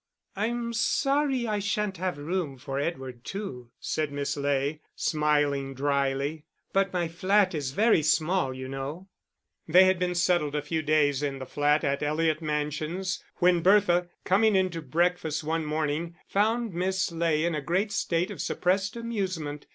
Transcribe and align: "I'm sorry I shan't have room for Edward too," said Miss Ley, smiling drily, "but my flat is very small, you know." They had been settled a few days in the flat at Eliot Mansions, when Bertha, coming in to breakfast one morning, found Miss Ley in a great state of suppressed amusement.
"I'm 0.35 0.73
sorry 0.73 1.45
I 1.45 1.59
shan't 1.59 1.97
have 1.97 2.17
room 2.17 2.57
for 2.57 2.79
Edward 2.79 3.23
too," 3.23 3.69
said 3.79 4.11
Miss 4.11 4.35
Ley, 4.35 4.81
smiling 4.95 5.75
drily, 5.75 6.43
"but 6.73 6.91
my 6.91 7.07
flat 7.07 7.53
is 7.53 7.69
very 7.69 8.01
small, 8.01 8.51
you 8.51 8.67
know." 8.67 9.09
They 9.67 9.83
had 9.83 9.99
been 9.99 10.15
settled 10.15 10.55
a 10.55 10.63
few 10.63 10.81
days 10.81 11.21
in 11.21 11.37
the 11.37 11.45
flat 11.45 11.83
at 11.83 12.01
Eliot 12.01 12.41
Mansions, 12.41 13.23
when 13.35 13.61
Bertha, 13.61 14.09
coming 14.23 14.55
in 14.55 14.71
to 14.71 14.81
breakfast 14.81 15.43
one 15.43 15.65
morning, 15.65 16.15
found 16.27 16.73
Miss 16.73 17.11
Ley 17.11 17.45
in 17.45 17.53
a 17.53 17.61
great 17.61 17.91
state 17.91 18.31
of 18.31 18.41
suppressed 18.41 18.95
amusement. 18.97 19.67